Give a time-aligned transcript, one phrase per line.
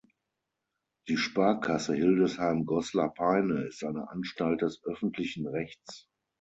[1.09, 6.07] Die Sparkasse Hildesheim Goslar Peine ist eine Anstalt des öffentlichen Rechts.